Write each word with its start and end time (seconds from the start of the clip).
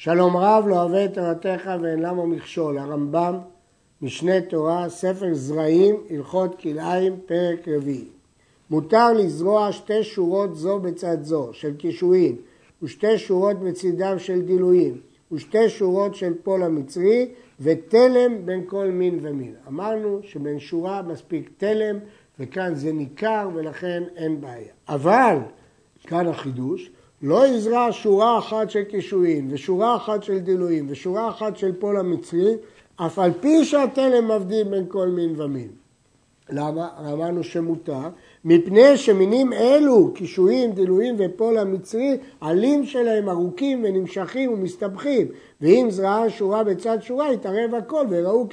שלום 0.00 0.36
רב 0.36 0.64
לא 0.68 0.82
אוהב 0.82 0.94
את 0.94 1.14
תורתך 1.14 1.70
ואין 1.82 1.98
למה 1.98 2.26
מכשול, 2.26 2.78
הרמב"ם, 2.78 3.38
משנה 4.02 4.40
תורה, 4.40 4.88
ספר 4.88 5.34
זרעים, 5.34 5.96
הלכות 6.10 6.60
כלאיים, 6.60 7.16
פרק 7.26 7.68
רביעי. 7.68 8.08
מותר 8.70 9.12
לזרוע 9.12 9.72
שתי 9.72 10.04
שורות 10.04 10.56
זו 10.56 10.78
בצד 10.78 11.22
זו, 11.22 11.48
של 11.52 11.76
קישואין, 11.76 12.36
ושתי 12.82 13.18
שורות 13.18 13.60
בצדם 13.60 14.18
של 14.18 14.42
דילויים, 14.42 15.00
ושתי 15.32 15.68
שורות 15.68 16.14
של 16.14 16.32
פול 16.42 16.62
המצרי, 16.62 17.28
ותלם 17.60 18.46
בין 18.46 18.64
כל 18.66 18.86
מין 18.86 19.18
ומין. 19.22 19.54
אמרנו 19.68 20.20
שבין 20.22 20.58
שורה 20.58 21.02
מספיק 21.02 21.50
תלם, 21.56 21.98
וכאן 22.40 22.74
זה 22.74 22.92
ניכר 22.92 23.48
ולכן 23.54 24.02
אין 24.16 24.40
בעיה. 24.40 24.72
אבל, 24.88 25.36
כאן 26.06 26.26
החידוש, 26.26 26.90
לא 27.22 27.46
יזרע 27.46 27.88
שורה 27.90 28.38
אחת 28.38 28.70
של 28.70 28.82
קישואין, 28.82 29.48
ושורה 29.50 29.96
אחת 29.96 30.22
של 30.22 30.38
דילויים, 30.38 30.86
ושורה 30.88 31.28
אחת 31.28 31.56
של 31.56 31.72
פול 31.80 31.96
המצרי, 31.96 32.54
אף 32.96 33.18
על 33.18 33.32
פי 33.40 33.64
שהתלם 33.64 34.30
מבדיל 34.30 34.68
בין 34.68 34.84
כל 34.88 35.08
מין 35.08 35.40
ומין. 35.40 35.68
למה? 36.50 36.88
אמרנו 37.12 37.44
שמותר, 37.44 38.08
מפני 38.44 38.96
שמינים 38.96 39.52
אלו, 39.52 40.12
קישואים, 40.14 40.72
דילויים 40.72 41.14
ופול 41.18 41.58
המצרי, 41.58 42.16
עלים 42.40 42.86
שלהם 42.86 43.28
ארוכים 43.28 43.84
ונמשכים 43.84 44.52
ומסתבכים, 44.52 45.26
ואם 45.60 45.86
זרעה 45.90 46.30
שורה 46.30 46.64
בצד 46.64 46.98
שורה, 47.00 47.32
יתערב 47.32 47.74
הכל 47.74 48.06
וראו 48.10 48.46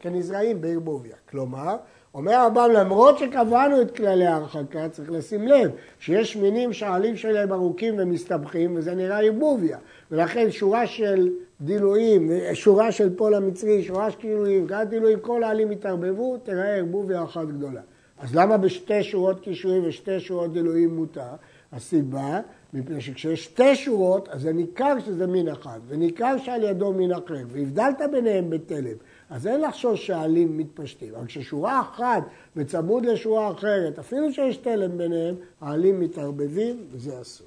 כנזרעים 0.00 0.60
בערבוביה. 0.60 1.14
כלומר, 1.30 1.76
אומר 2.14 2.32
הרמב"ם, 2.32 2.70
למרות 2.74 3.18
שקבענו 3.18 3.82
את 3.82 3.96
כללי 3.96 4.26
ההרחקה, 4.26 4.88
צריך 4.88 5.10
לשים 5.10 5.48
לב 5.48 5.70
שיש 5.98 6.36
מינים 6.36 6.72
שהעלים 6.72 7.16
שלהם 7.16 7.52
ארוכים 7.52 7.94
ומסתבכים, 7.98 8.76
וזה 8.76 8.94
נראה 8.94 9.20
ערבוביה. 9.20 9.78
ולכן 10.10 10.50
שורה 10.50 10.86
של 10.86 11.30
דילויים, 11.60 12.30
שורה 12.52 12.92
של 12.92 13.16
פול 13.16 13.34
המצרי, 13.34 13.82
שורה 13.82 14.10
של 14.10 14.18
גילויים, 14.20 14.66
גם 14.66 14.84
דילויים, 14.84 15.20
כל 15.20 15.42
העלים 15.42 15.72
יתערבבו, 15.72 16.36
תראה 16.42 16.76
ערבוביה 16.76 17.24
אחת 17.24 17.46
גדולה. 17.48 17.80
אז 18.18 18.34
למה 18.34 18.56
בשתי 18.56 19.02
שורות 19.02 19.40
קישורים 19.40 19.82
ושתי 19.86 20.20
שורות 20.20 20.52
דילויים 20.52 20.96
מותר? 20.96 21.34
הסיבה, 21.72 22.40
מפני 22.74 23.00
שכשיש 23.00 23.44
שתי 23.44 23.76
שורות, 23.76 24.28
אז 24.28 24.42
זה 24.42 24.52
ניכר 24.52 24.98
שזה 25.06 25.26
מין 25.26 25.48
אחד, 25.48 25.80
וניכר 25.88 26.38
שעל 26.38 26.62
ידו 26.62 26.92
מין 26.92 27.12
אחר, 27.12 27.34
והבדלת 27.48 28.00
ביניהם 28.12 28.50
בתלם. 28.50 28.96
אז 29.30 29.46
אין 29.46 29.60
לחשוש 29.60 30.06
שהעלים 30.06 30.58
מתפשטים. 30.58 31.14
אבל 31.14 31.26
כששורה 31.26 31.80
אחת 31.80 32.22
וצמוד 32.56 33.06
לשורה 33.06 33.50
אחרת, 33.50 33.98
אפילו 33.98 34.32
שיש 34.32 34.56
תלם 34.56 34.98
ביניהם, 34.98 35.34
העלים 35.60 36.00
מתערבבים 36.00 36.84
וזה 36.92 37.20
אסור. 37.20 37.46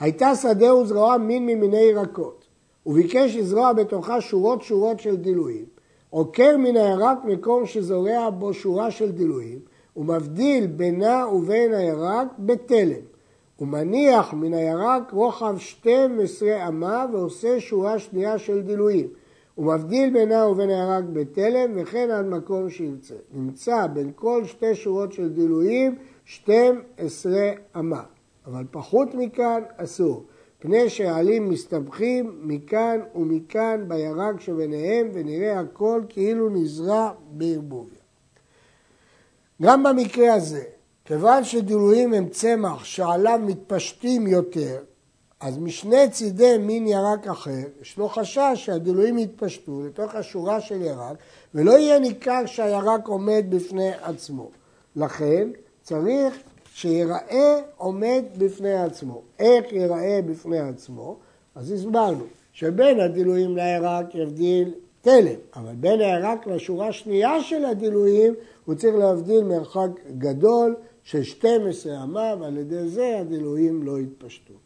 הייתה 0.00 0.34
שדה 0.34 0.74
וזרוע 0.74 1.16
מין 1.16 1.46
ממיני 1.46 1.80
ירקות, 1.80 2.44
וביקש 2.86 3.36
לזרוע 3.36 3.72
בתוכה 3.72 4.20
שורות 4.20 4.62
שורות 4.62 5.00
של 5.00 5.16
דילויים. 5.16 5.64
עוקר 6.10 6.56
מן 6.56 6.76
הירק 6.76 7.18
מקום 7.24 7.66
שזורע 7.66 8.30
בו 8.30 8.54
שורה 8.54 8.90
של 8.90 9.12
דילויים, 9.12 9.58
ומבדיל 9.96 10.66
בינה 10.66 11.26
ובין 11.28 11.74
הירק 11.74 12.28
בתלם. 12.38 13.02
ומניח 13.60 14.34
מן 14.34 14.54
הירק 14.54 15.10
רוחב 15.12 15.58
12 15.58 16.68
אמה 16.68 17.06
ועושה 17.12 17.60
שורה 17.60 17.98
שנייה 17.98 18.38
של 18.38 18.62
דילויים. 18.62 19.06
הוא 19.56 19.74
מבדיל 19.74 20.12
בינה 20.12 20.46
ובין 20.46 20.70
הירק 20.70 21.04
בתלם 21.12 21.72
וכן 21.74 22.10
עד 22.10 22.26
מקום 22.26 22.70
שירצה. 22.70 23.14
נמצא 23.34 23.86
בין 23.86 24.12
כל 24.14 24.44
שתי 24.44 24.74
שורות 24.74 25.12
של 25.12 25.28
דילויים 25.28 25.94
12 26.24 27.32
אמה, 27.76 28.02
אבל 28.46 28.64
פחות 28.70 29.14
מכאן 29.14 29.62
אסור. 29.76 30.26
פני 30.58 30.88
שהעלים 30.88 31.48
מסתבכים 31.48 32.40
מכאן 32.42 33.00
ומכאן 33.14 33.84
בירק 33.88 34.40
שביניהם 34.40 35.08
ונראה 35.12 35.60
הכל 35.60 36.02
כאילו 36.08 36.48
נזרע 36.48 37.12
בערבוביה. 37.30 37.98
גם 39.62 39.82
במקרה 39.82 40.34
הזה, 40.34 40.62
כיוון 41.04 41.44
שדילויים 41.44 42.12
הם 42.12 42.28
צמח 42.28 42.84
שעליו 42.84 43.40
מתפשטים 43.46 44.26
יותר, 44.26 44.82
אז 45.40 45.58
משני 45.58 46.10
צידי 46.10 46.58
מין 46.58 46.86
ירק 46.86 47.26
אחר, 47.26 47.64
יש 47.82 47.98
לו 47.98 48.08
חשש 48.08 48.52
שהדילויים 48.54 49.18
יתפשטו 49.18 49.82
לתוך 49.86 50.14
השורה 50.14 50.60
של 50.60 50.82
ירק, 50.82 51.16
ולא 51.54 51.72
יהיה 51.72 51.98
ניכר 51.98 52.46
שהירק 52.46 53.08
עומד 53.08 53.44
בפני 53.48 53.90
עצמו. 54.02 54.50
לכן 54.96 55.48
צריך 55.82 56.34
שיראה 56.74 57.60
עומד 57.76 58.24
בפני 58.38 58.72
עצמו. 58.72 59.22
איך 59.38 59.72
ייראה 59.72 60.20
בפני 60.26 60.58
עצמו? 60.58 61.16
אז 61.54 61.72
הסברנו 61.72 62.24
שבין 62.52 63.00
הדילויים 63.00 63.56
לירק 63.56 64.14
יבדיל 64.14 64.74
תלם, 65.00 65.38
אבל 65.56 65.74
בין 65.74 66.00
הירק 66.00 66.46
לשורה 66.46 66.88
השנייה 66.88 67.42
של 67.42 67.64
הדילויים 67.64 68.34
הוא 68.64 68.74
צריך 68.74 68.94
להבדיל 68.94 69.44
מרחק 69.44 69.90
גדול 70.18 70.76
של 71.02 71.22
12 71.22 72.02
אמה, 72.02 72.34
ועל 72.40 72.56
ידי 72.56 72.88
זה 72.88 73.18
הדילויים 73.20 73.82
לא 73.82 73.98
יתפשטו. 74.00 74.65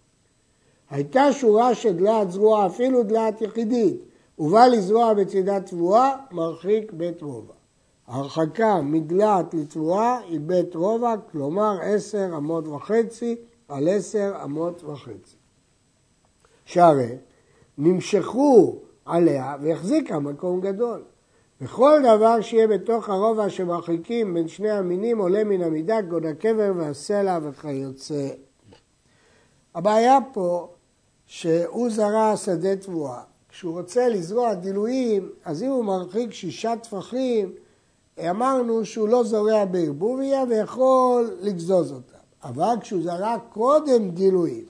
הייתה 0.90 1.32
שורה 1.32 1.74
של 1.74 1.96
דלת 1.96 2.30
זרוע, 2.30 2.66
אפילו 2.66 3.02
דלת 3.02 3.42
יחידית, 3.42 3.96
ובא 4.38 4.66
לזרוע 4.66 5.14
בצידה 5.14 5.60
תבואה, 5.60 6.16
מרחיק 6.30 6.92
בית 6.92 7.22
רובע. 7.22 7.54
הרחקה 8.06 8.80
מדלת 8.82 9.54
לתבואה 9.54 10.18
היא 10.18 10.40
בית 10.40 10.74
רובע, 10.74 11.14
כלומר 11.32 11.78
עשר 11.82 12.30
אמות 12.36 12.68
וחצי 12.68 13.36
על 13.68 13.88
עשר 13.88 14.32
אמות 14.44 14.84
וחצי. 14.84 15.36
שהרי 16.64 17.16
נמשכו 17.78 18.78
עליה 19.04 19.56
והחזיקה 19.62 20.18
מקום 20.18 20.60
גדול. 20.60 21.02
וכל 21.60 22.00
דבר 22.02 22.40
שיהיה 22.40 22.66
בתוך 22.66 23.08
הרובע 23.08 23.50
שמרחיקים 23.50 24.34
בין 24.34 24.48
שני 24.48 24.70
המינים 24.70 25.18
עולה 25.18 25.44
מן 25.44 25.62
המידה 25.62 26.02
כגון 26.02 26.24
הקבר 26.26 26.72
והסלע 26.76 27.38
וכיוצא. 27.42 28.28
הבעיה 29.74 30.18
פה 30.32 30.68
שהוא 31.32 31.90
זרע 31.90 32.36
שדה 32.36 32.76
תבואה. 32.76 33.20
כשהוא 33.48 33.78
רוצה 33.78 34.08
לזרוע 34.08 34.54
דילויים, 34.54 35.28
אז 35.44 35.62
אם 35.62 35.68
הוא 35.68 35.84
מרחיק 35.84 36.32
שישה 36.32 36.76
טפחים, 36.82 37.52
אמרנו 38.30 38.84
שהוא 38.84 39.08
לא 39.08 39.24
זורע 39.24 39.64
בערבוביה 39.64 40.44
ויכול 40.48 41.30
לגזוז 41.40 41.92
אותם. 41.92 42.18
אבל 42.44 42.74
כשהוא 42.80 43.02
זרע 43.02 43.36
קודם 43.52 44.10
דילויים 44.10 44.64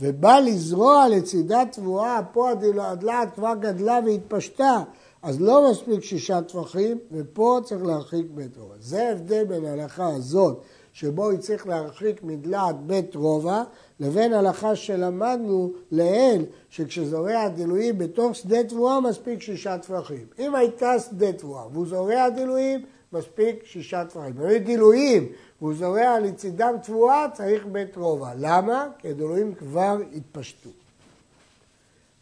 ובא 0.00 0.38
לזרוע 0.38 1.08
לצידה 1.08 1.62
תבואה, 1.72 2.20
פה 2.32 2.50
הדלעת 2.80 3.34
כבר 3.34 3.54
גדלה 3.60 3.98
והתפשטה, 4.06 4.82
אז 5.22 5.40
לא 5.40 5.70
מספיק 5.70 6.04
שישה 6.04 6.42
טפחים, 6.42 6.98
ופה 7.12 7.60
צריך 7.64 7.82
להרחיק 7.84 8.26
בית 8.34 8.56
רובע. 8.56 8.74
זה 8.80 9.08
ההבדל 9.08 9.44
בין 9.44 9.64
ההלכה 9.64 10.08
הזאת, 10.08 10.60
שבו 10.92 11.30
היא 11.30 11.38
צריך 11.38 11.66
להרחיק 11.66 12.22
מדלעת 12.22 12.80
בית 12.86 13.16
רובע, 13.16 13.62
לבין 14.00 14.32
הלכה 14.32 14.76
שלמדנו 14.76 15.72
לעיל, 15.90 16.44
שכשזורע 16.70 17.48
דילויים 17.48 17.98
בתוך 17.98 18.34
שדה 18.34 18.64
תבואה 18.64 19.00
מספיק 19.00 19.42
שישה 19.42 19.78
טפחים. 19.78 20.26
אם 20.38 20.54
הייתה 20.54 20.98
שדה 20.98 21.32
תבואה 21.32 21.66
והוא 21.72 21.86
זורע 21.86 22.28
דילויים, 22.28 22.84
מספיק 23.12 23.64
שישה 23.64 24.04
טפחים. 24.04 24.32
אם 24.40 24.46
היו 24.46 24.64
דילויים 24.64 25.28
והוא 25.60 25.74
זורע 25.74 26.20
לצידם 26.20 26.74
תבואה, 26.82 27.26
צריך 27.32 27.66
בית 27.66 27.96
רובע. 27.96 28.30
למה? 28.38 28.88
כי 28.98 29.08
הדילויים 29.08 29.54
כבר 29.54 29.98
התפשטו. 30.16 30.70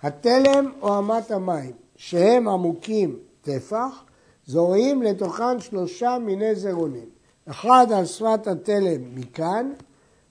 התלם 0.02 0.72
או 0.82 0.98
אמת 0.98 1.30
המים, 1.30 1.72
שהם 1.96 2.48
עמוקים 2.48 3.18
טפח, 3.42 4.04
זורעים 4.46 5.02
לתוכן 5.02 5.60
שלושה 5.60 6.18
מיני 6.18 6.54
זרעונים. 6.54 7.08
אחד 7.50 7.86
על 7.96 8.06
שפת 8.06 8.46
התלם 8.46 9.14
מכאן, 9.14 9.72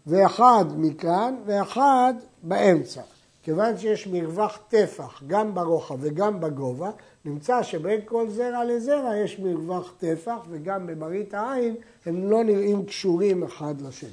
ואחד 0.07 0.65
מכאן 0.77 1.35
ואחד 1.45 2.13
באמצע. 2.43 3.01
כיוון 3.43 3.77
שיש 3.77 4.07
מרווח 4.07 4.59
טפח 4.67 5.23
גם 5.27 5.53
ברוחב 5.53 5.97
וגם 5.99 6.39
בגובה, 6.39 6.91
נמצא 7.25 7.63
שבין 7.63 8.01
כל 8.05 8.29
זרע 8.29 8.63
לזרע 8.63 9.17
יש 9.17 9.39
מרווח 9.39 9.93
טפח 9.99 10.37
וגם 10.49 10.87
במראית 10.87 11.33
העין 11.33 11.75
הם 12.05 12.29
לא 12.29 12.43
נראים 12.43 12.85
קשורים 12.85 13.43
אחד 13.43 13.81
לשני. 13.81 14.09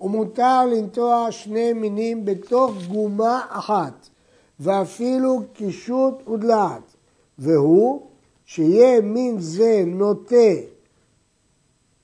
ומותר 0.00 0.66
לנטוע 0.66 1.26
שני 1.30 1.72
מינים 1.72 2.24
בתוך 2.24 2.72
גומה 2.88 3.40
אחת 3.48 4.08
ואפילו 4.60 5.42
קישוט 5.52 6.28
ודלעת 6.28 6.82
והוא 7.38 8.06
שיהיה 8.46 9.00
מין 9.00 9.40
זה 9.40 9.82
נוטה 9.86 10.52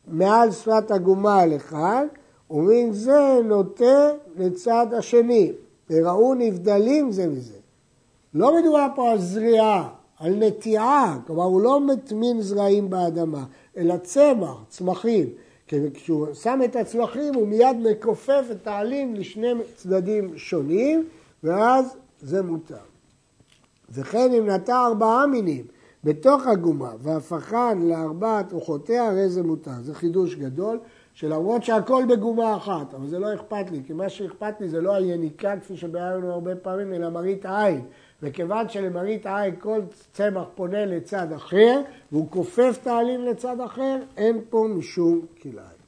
מעל 0.06 0.52
שפת 0.52 0.90
הגומה 0.90 1.46
לכאן 1.46 2.06
ומין 2.52 2.92
זה 2.92 3.40
נוטה 3.44 4.10
לצד 4.36 4.86
השני, 4.98 5.52
וראו 5.90 6.34
נבדלים 6.34 7.12
זה 7.12 7.28
מזה. 7.28 7.58
לא 8.34 8.60
מדובר 8.60 8.86
פה 8.94 9.10
על 9.10 9.18
זריעה, 9.18 9.88
על 10.18 10.34
נטיעה, 10.34 11.18
כלומר 11.26 11.44
הוא 11.44 11.60
לא 11.60 11.80
מטמין 11.80 12.40
זרעים 12.40 12.90
באדמה, 12.90 13.44
אלא 13.76 13.96
צמח, 13.96 14.56
צמחים. 14.68 15.26
כשהוא 15.94 16.26
שם 16.34 16.60
את 16.64 16.76
הצמחים 16.76 17.34
הוא 17.34 17.48
מיד 17.48 17.76
מכופף 17.90 18.44
את 18.50 18.66
העלים 18.66 19.14
לשני 19.14 19.52
צדדים 19.76 20.38
שונים, 20.38 21.04
ואז 21.44 21.96
זה 22.20 22.42
מותר. 22.42 22.76
וכן 23.90 24.32
אם 24.32 24.46
נטע 24.46 24.86
ארבעה 24.86 25.26
מינים 25.26 25.64
בתוך 26.04 26.46
הגומה 26.46 26.90
והפכן 26.98 27.78
לארבעת 27.78 28.52
רוחותיה, 28.52 29.06
הרי 29.06 29.28
זה 29.28 29.42
מותר. 29.42 29.70
זה 29.82 29.94
חידוש 29.94 30.34
גדול, 30.34 30.78
שלמרות 31.14 31.64
שהכל 31.64 32.04
בגומה 32.08 32.56
אחת, 32.56 32.94
אבל 32.94 33.06
זה 33.06 33.18
לא 33.18 33.34
אכפת 33.34 33.70
לי, 33.70 33.82
כי 33.86 33.92
מה 33.92 34.08
שאכפת 34.08 34.60
לי 34.60 34.68
זה 34.68 34.80
לא 34.80 34.94
היניקה 34.94 35.54
כפי 35.60 35.76
שביארנו 35.76 36.32
הרבה 36.32 36.56
פעמים, 36.56 36.92
אלא 36.92 37.08
מראית 37.08 37.46
עין. 37.46 37.84
וכיוון 38.22 38.68
שלמראית 38.68 39.26
עין 39.26 39.56
כל 39.60 39.80
צמח 40.12 40.44
פונה 40.54 40.84
לצד 40.84 41.32
אחר, 41.32 41.80
והוא 42.12 42.30
כופף 42.30 42.78
את 42.82 42.86
העלים 42.86 43.24
לצד 43.24 43.60
אחר, 43.60 43.98
אין 44.16 44.40
פה 44.50 44.66
משום 44.70 45.20
כלאיים. 45.42 45.82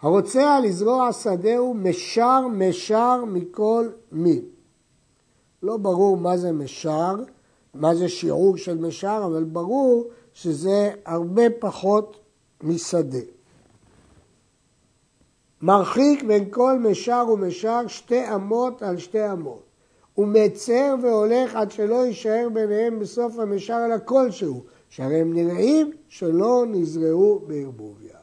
הרוצה 0.00 0.60
לזרוע 0.60 1.12
שדהו 1.12 1.74
משר 1.74 2.48
משר 2.48 3.24
מכל 3.26 3.88
מין. 4.12 4.42
לא 5.62 5.76
ברור 5.76 6.16
מה 6.16 6.36
זה 6.36 6.52
משר, 6.52 7.14
מה 7.74 7.94
זה 7.94 8.08
שיעור 8.08 8.56
של 8.56 8.78
משר, 8.78 9.22
אבל 9.26 9.44
ברור 9.44 10.04
שזה 10.32 10.90
הרבה 11.06 11.42
פחות 11.58 12.25
משדה. 12.62 13.18
מרחיק 15.62 16.22
בין 16.22 16.44
כל 16.50 16.78
משר 16.78 17.26
ומשר 17.32 17.86
שתי 17.86 18.34
אמות 18.34 18.82
על 18.82 18.98
שתי 18.98 19.32
אמות. 19.32 19.62
הוא 20.14 20.26
מצר 20.26 20.94
והולך 21.02 21.54
עד 21.54 21.70
שלא 21.70 22.06
יישאר 22.06 22.48
ביניהם 22.52 22.98
בסוף 22.98 23.38
המשר 23.38 23.82
אלא 23.86 23.96
כלשהו, 24.04 24.62
שהרי 24.88 25.20
הם 25.20 25.32
נראים 25.32 25.92
שלא 26.08 26.64
נזרעו 26.68 27.42
בערבוביה. 27.46 28.16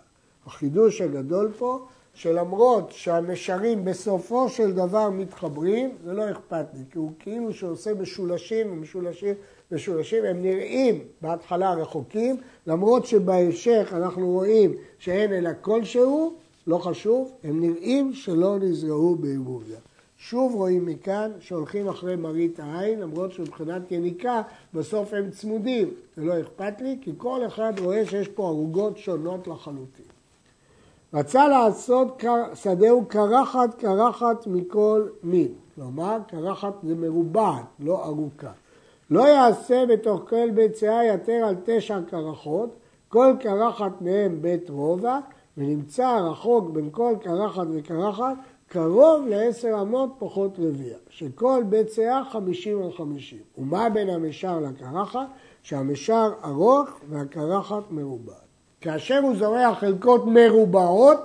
החידוש 0.46 1.02
הגדול 1.02 1.52
פה, 1.58 1.86
שלמרות 2.14 2.92
שהמשרים 2.92 3.86
בסופו 3.86 4.50
של 4.50 4.74
דבר 4.74 5.10
מתחברים, 5.10 5.96
זה 6.04 6.14
לא 6.14 6.32
אכפת 6.32 6.66
לי, 6.74 6.84
כי 6.92 6.98
הוא 6.98 7.12
כאילו 7.20 7.54
שעושה 7.54 7.94
משולשים 7.94 8.72
ומשולשים 8.72 9.34
ומשולשים, 9.72 10.26
הם 10.26 10.42
נראים 10.42 11.00
בהתחלה 11.22 11.74
רחוקים, 11.74 12.38
למרות 12.68 13.06
שבהמשך 13.06 13.94
אנחנו 13.96 14.28
רואים 14.28 14.74
שאין 15.00 15.34
אלא 15.34 15.50
כלשהו, 15.62 16.34
לא 16.68 16.78
חשוב, 16.78 17.32
הם 17.44 17.62
נראים 17.62 18.14
שלא 18.14 18.60
נזרעו 18.60 19.16
בערבוביה. 19.16 19.78
שוב 20.18 20.56
רואים 20.56 20.86
מכאן 20.86 21.32
שהולכים 21.40 21.88
אחרי 21.88 22.16
מראית 22.16 22.60
העין, 22.60 23.00
למרות 23.00 23.32
שמבחינת 23.32 23.92
יניקה 23.92 24.42
בסוף 24.74 25.14
הם 25.14 25.30
צמודים. 25.32 25.90
זה 26.18 26.24
לא 26.24 26.42
אכפת 26.42 26.82
לי, 26.82 26.98
כי 27.02 27.12
כל 27.18 27.48
אחד 27.48 27.74
רואה 27.80 28.06
שיש 28.06 28.28
פה 28.28 28.48
ערוגות 28.48 28.98
שונות 28.98 29.48
לחלוטין. 29.48 30.06
רצה 31.14 31.48
לעשות 31.48 32.24
שדהו 32.54 33.06
קרחת 33.06 33.74
קרחת 33.78 34.48
מכל 34.48 35.08
מין. 35.24 35.48
כלומר, 35.76 36.18
קרחת 36.28 36.74
זה 36.84 36.96
מרובעת, 36.96 37.66
לא 37.80 38.06
ארוכה. 38.06 38.52
לא 39.14 39.28
יעשה 39.28 39.86
בתוך 39.86 40.22
כל 40.30 40.52
ביציה 40.52 41.04
יתר 41.04 41.46
על 41.46 41.56
תשע 41.66 42.00
קרחות, 42.10 42.76
כל 43.10 43.34
קרחת 43.40 44.02
מהם 44.02 44.42
בית 44.42 44.70
רובע, 44.70 45.20
ונמצא 45.58 46.20
רחוק 46.20 46.70
בין 46.70 46.90
כל 46.92 47.16
קרחת 47.22 47.68
וקרחת 47.74 48.36
קרוב 48.68 49.28
לעשר 49.28 49.82
אמות 49.82 50.10
פחות 50.20 50.60
רביע, 50.60 50.98
שכל 51.10 51.64
שיער 51.94 52.24
חמישים 52.24 52.84
על 52.84 52.92
חמישים. 52.92 53.40
ומה 53.58 53.90
בין 53.90 54.10
המשר 54.10 54.60
לקרחת? 54.60 55.28
שהמשר 55.64 56.32
ארוך 56.46 56.90
והקרחת 57.10 57.84
מרובעת. 57.92 58.36
כאשר 58.82 59.20
הוא 59.24 59.36
זורע 59.36 59.76
חלקות 59.76 60.26
מרובעות, 60.26 61.20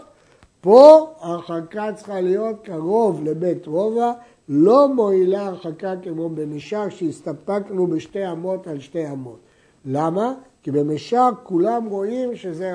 פה 0.61 1.15
ההרחקה 1.21 1.93
צריכה 1.93 2.21
להיות 2.21 2.57
קרוב 2.63 3.25
לבית 3.25 3.67
רובע, 3.67 4.13
לא 4.49 4.95
מועילה 4.95 5.47
הרחקה 5.47 5.95
כמו 6.03 6.29
במשר 6.29 6.89
שהסתפקנו 6.89 7.87
בשתי 7.87 8.31
אמות 8.31 8.67
על 8.67 8.81
שתי 8.81 9.11
אמות. 9.11 9.39
למה? 9.85 10.35
כי 10.63 10.71
במשק 10.71 11.33
כולם 11.43 11.87
רואים 11.87 12.37
שזה 12.37 12.73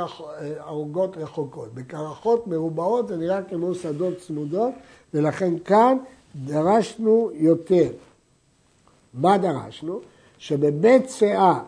ערוגות 0.60 1.18
רחוקות. 1.18 1.74
בקרחות 1.74 2.48
מרובעות 2.48 3.08
זה 3.08 3.18
נראה 3.18 3.44
כמו 3.44 3.75
שדות 3.75 4.18
צמודות, 4.18 4.74
ולכן 5.14 5.54
כאן 5.66 5.98
דרשנו 6.36 7.30
יותר. 7.34 7.90
מה 9.14 9.38
דרשנו? 9.38 10.00
שבבית 10.38 11.10
שאה, 11.10 11.60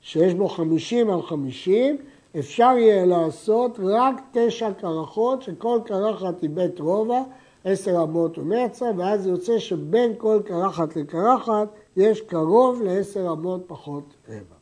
שיש 0.00 0.34
בו 0.34 0.48
חמישים 0.48 1.10
על 1.10 1.22
חמישים, 1.22 1.96
אפשר 2.38 2.74
יהיה 2.78 3.06
לעשות 3.06 3.78
רק 3.82 4.14
תשע 4.32 4.72
קרחות, 4.72 5.42
שכל 5.42 5.78
קרחת 5.84 6.42
היא 6.42 6.50
בית 6.50 6.80
רובע, 6.80 7.22
עשר 7.68 8.02
אמות 8.02 8.38
ומרצה, 8.38 8.86
ואז 8.96 9.26
יוצא 9.26 9.58
שבין 9.58 10.12
כל 10.18 10.40
קרחת 10.44 10.96
לקרחת 10.96 11.68
יש 11.96 12.20
קרוב 12.20 12.82
לעשר 12.82 13.32
אמות 13.32 13.60
פחות 13.66 14.14
רבע. 14.28 14.56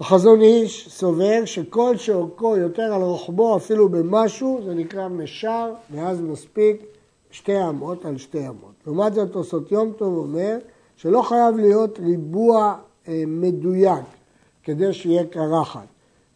החזון 0.00 0.40
איש 0.40 0.88
סובר 0.88 1.44
שכל 1.44 1.96
שאורכו 1.96 2.56
יותר 2.56 2.82
על 2.82 3.02
רוחבו 3.02 3.56
אפילו 3.56 3.88
במשהו, 3.88 4.60
זה 4.64 4.74
נקרא 4.74 5.08
משר, 5.08 5.72
ואז 5.90 6.20
מספיק 6.20 6.82
שתי 7.30 7.68
אמות 7.68 8.04
על 8.04 8.18
שתי 8.18 8.48
אמות. 8.48 8.74
לעומת 8.86 9.14
זאת 9.14 9.32
תוספות 9.32 9.72
יום 9.72 9.92
טוב 9.92 10.16
אומר 10.16 10.58
שלא 10.96 11.22
חייב 11.22 11.56
להיות 11.56 11.98
ריבוע 11.98 12.74
אה, 13.08 13.22
מדויק 13.26 14.04
כדי 14.62 14.92
שיהיה 14.92 15.24
קרחת. 15.26 15.86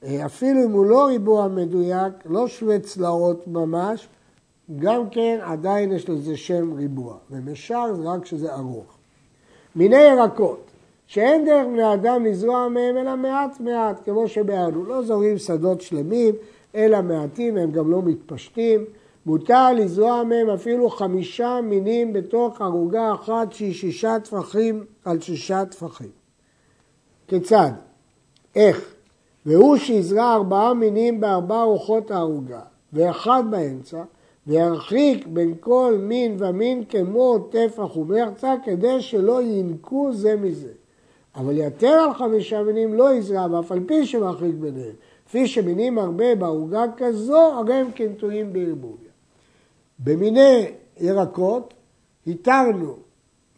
אה, 0.05 0.27
אפילו 0.27 0.65
אם 0.65 0.71
הוא 0.71 0.87
לא 0.87 1.07
ריבוע 1.07 1.49
מדויק, 1.49 2.13
לא 2.25 2.49
שווה 2.49 2.79
צלעות 2.79 3.47
ממש, 3.47 4.09
גם 4.79 5.11
כן 5.11 5.39
עדיין 5.43 5.93
יש 5.93 6.09
לזה 6.09 6.37
שם 6.37 6.73
ריבוע, 6.73 7.17
ומשר 7.31 7.95
זה 7.95 8.09
רק 8.09 8.23
כשזה 8.23 8.55
ארוך. 8.55 8.99
מיני 9.77 9.97
ירקות, 9.97 10.71
שאין 11.07 11.45
דרך 11.45 11.67
בני 11.67 11.95
אדם 11.95 12.25
לזרוע 12.25 12.69
מהם 12.69 12.97
אלא 12.97 13.17
מעט 13.17 13.61
מעט, 13.61 14.05
כמו 14.05 14.29
שבענו. 14.29 14.85
לא 14.85 15.03
זורעים 15.03 15.39
שדות 15.39 15.81
שלמים, 15.81 16.35
אלא 16.75 17.03
מעטים, 17.03 17.57
הם 17.57 17.71
גם 17.71 17.91
לא 17.91 18.03
מתפשטים. 18.03 18.85
מותר 19.27 19.73
לזרוע 19.73 20.23
מהם 20.25 20.51
אפילו 20.51 20.91
חמישה 20.91 21.61
מינים 21.63 22.13
בתוך 22.13 22.61
ערוגה 22.61 23.15
אחת 23.15 23.53
שהיא 23.53 23.75
שישה 23.75 24.17
טפחים 24.25 24.85
על 25.05 25.21
שישה 25.21 25.65
טפחים. 25.65 26.11
כיצד? 27.29 27.71
איך? 28.57 28.95
והוא 29.47 29.77
שיזרע 29.77 30.35
ארבעה 30.35 30.75
מינים 30.75 31.21
בארבע 31.21 31.63
רוחות 31.63 32.11
הערוגה, 32.11 32.61
ואחד 32.93 33.43
באמצע, 33.51 34.03
וירחיק 34.47 35.27
בין 35.27 35.55
כל 35.61 35.97
מין 36.01 36.37
ומין 36.39 36.85
כמו 36.85 37.39
טפח 37.39 37.97
ומרצה, 37.97 38.55
כדי 38.65 39.03
שלא 39.03 39.43
ינקו 39.43 40.13
זה 40.13 40.37
מזה. 40.37 40.73
אבל 41.37 41.59
יתר 41.59 41.87
על 41.87 42.15
חמישה 42.15 42.63
מינים 42.63 42.95
לא 42.95 43.15
יזרע, 43.15 43.47
ואף 43.51 43.73
על 43.73 43.81
פי 43.87 44.07
שמרחיק 44.07 44.55
ביניהם. 44.55 44.95
כפי 45.27 45.47
שמינים 45.47 45.99
הרבה 45.99 46.35
בעוגה 46.35 46.85
כזו, 46.97 47.39
הרי 47.39 47.75
הם 47.75 47.91
כנטועים 47.95 48.53
בערבוביה. 48.53 49.11
במיני 49.99 50.67
ירקות 51.01 51.75
התרנו 52.27 52.97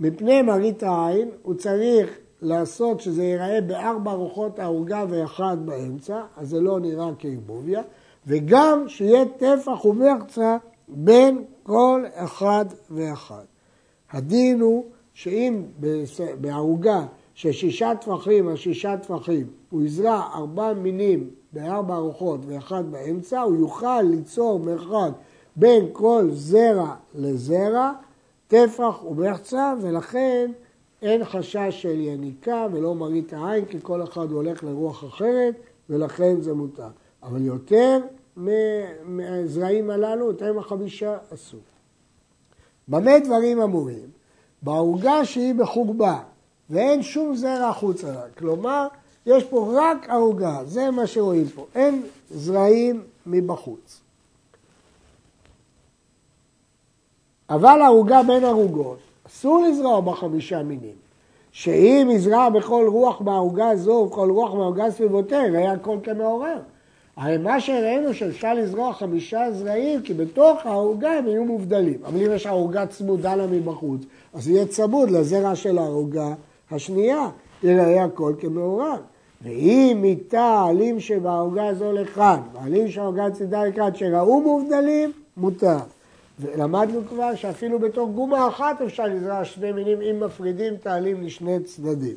מפני 0.00 0.42
מראית 0.42 0.82
העין, 0.82 1.28
הוא 1.42 1.54
צריך 1.54 2.18
לעשות 2.42 3.00
שזה 3.00 3.24
ייראה 3.24 3.60
בארבע 3.60 4.12
רוחות 4.12 4.58
העוגה 4.58 5.04
ואחד 5.08 5.56
באמצע, 5.64 6.22
אז 6.36 6.48
זה 6.48 6.60
לא 6.60 6.80
נראה 6.80 7.10
כערבוביה, 7.18 7.82
וגם 8.26 8.84
שיהיה 8.88 9.24
טפח 9.24 9.84
ומחצה 9.84 10.56
בין 10.88 11.44
כל 11.62 12.04
אחד 12.14 12.64
ואחד. 12.90 13.44
הדין 14.10 14.60
הוא 14.60 14.84
שאם 15.14 15.62
בערוגה 16.40 17.06
ששישה 17.34 17.92
טפחים 18.00 18.48
על 18.48 18.56
שישה 18.56 18.96
טפחים, 18.96 19.46
הוא 19.70 19.82
יזרע 19.82 20.22
ארבע 20.34 20.72
מינים 20.72 21.30
בארבע 21.52 21.94
ארוחות 21.94 22.40
ואחד 22.46 22.90
באמצע, 22.90 23.40
הוא 23.40 23.56
יוכל 23.56 24.02
ליצור 24.02 24.58
מרחק 24.58 25.10
בין 25.56 25.86
כל 25.92 26.28
זרע 26.32 26.94
לזרע, 27.14 27.92
טפח 28.48 29.04
ומחצה, 29.04 29.74
ולכן 29.82 30.50
אין 31.02 31.24
חשש 31.24 31.82
של 31.82 32.00
יניקה 32.00 32.66
ולא 32.72 32.94
מראית 32.94 33.32
העין, 33.32 33.64
כי 33.64 33.78
כל 33.82 34.02
אחד 34.02 34.30
הולך 34.30 34.64
לרוח 34.64 35.04
אחרת, 35.04 35.54
ולכן 35.90 36.40
זה 36.40 36.54
מותר. 36.54 36.88
אבל 37.22 37.44
יותר 37.44 37.98
מהזרעים 39.04 39.90
הללו, 39.90 40.26
יותר 40.26 40.52
מחמישה 40.52 41.16
אסור. 41.34 41.60
במה 42.88 43.18
דברים 43.18 43.60
אמורים? 43.60 44.10
בעוגה 44.62 45.24
שהיא 45.24 45.54
בחורבה, 45.54 46.18
ואין 46.70 47.02
שום 47.02 47.36
זרע 47.36 47.72
חוצה 47.72 48.12
לה. 48.12 48.22
כלומר, 48.38 48.86
יש 49.26 49.44
פה 49.44 49.72
רק 49.74 50.08
ערוגה, 50.08 50.60
זה 50.64 50.90
מה 50.90 51.06
שרואים 51.06 51.48
פה, 51.48 51.66
אין 51.74 52.02
זרעים 52.30 53.02
מבחוץ. 53.26 54.00
אבל 57.50 57.82
ערוגה 57.82 58.22
בין 58.26 58.44
ערוגות, 58.44 58.98
אסור 59.26 59.62
לזרוע 59.62 60.00
בחמישה 60.00 60.62
מינים. 60.62 60.94
שאם 61.52 62.08
יזרע 62.12 62.48
בכל 62.48 62.86
רוח 62.88 63.20
בערוגה 63.20 63.76
זו 63.76 63.90
ובכל 63.90 64.30
רוח 64.30 64.50
בערוגה 64.52 64.90
סביבותיה, 64.90 65.42
היה 65.42 65.72
הכל 65.72 65.98
כמעורר. 66.02 66.58
הרי 67.18 67.38
מה 67.38 67.60
שראינו 67.60 68.14
שאפשר 68.14 68.54
לזרוע 68.54 68.92
חמישה 68.92 69.52
זרעים, 69.52 70.02
כי 70.02 70.14
בתוך 70.14 70.66
העוגה 70.66 71.10
הם 71.10 71.28
יהיו 71.28 71.44
מובדלים. 71.44 71.98
אבל 72.04 72.22
אם 72.22 72.32
יש 72.32 72.46
עוגה 72.46 72.86
צמודה 72.86 73.36
לה 73.36 73.46
מבחוץ, 73.46 74.02
אז 74.34 74.48
יהיה 74.48 74.66
צמוד 74.66 75.10
לזרע 75.10 75.54
של 75.54 75.78
העוגה 75.78 76.34
השנייה, 76.70 77.28
יראה 77.62 78.04
הכל 78.04 78.34
כמעורב. 78.38 78.98
ואם 79.42 80.00
איתה 80.04 80.64
עלים 80.68 81.00
שבעוגה 81.00 81.74
זו 81.74 81.92
לכאן, 81.92 82.40
ועלים 82.52 82.88
שהעוגה 82.88 83.30
צידה 83.30 83.64
לכאן, 83.64 83.94
שראו 83.94 84.40
מובדלים, 84.40 85.12
מותר. 85.36 85.78
ולמדנו 86.40 87.00
כבר 87.08 87.34
שאפילו 87.34 87.78
בתוך 87.78 88.10
גומה 88.10 88.48
אחת 88.48 88.82
אפשר 88.82 89.06
לזרוע 89.06 89.44
שני 89.44 89.72
מינים 89.72 90.00
אם 90.00 90.20
מפרידים 90.20 90.74
את 90.74 90.86
העלים 90.86 91.22
לשני 91.22 91.60
צדדים. 91.60 92.16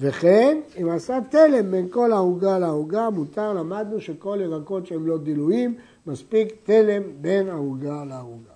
וכן, 0.00 0.58
אם 0.80 0.88
עשה 0.88 1.18
תלם 1.30 1.70
בין 1.70 1.86
כל 1.90 2.12
העוגה 2.12 2.58
לעוגה, 2.58 3.10
מותר, 3.10 3.52
למדנו 3.52 4.00
שכל 4.00 4.38
ירקות 4.40 4.86
שהם 4.86 5.06
לא 5.06 5.18
דילויים, 5.18 5.74
מספיק 6.06 6.54
תלם 6.64 7.02
בין 7.20 7.48
העוגה 7.48 8.04
לעוגה. 8.04 8.52